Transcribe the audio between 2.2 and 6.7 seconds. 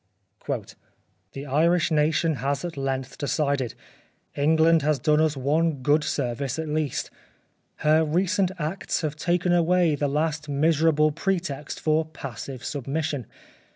has at length decided. England has done us one good service at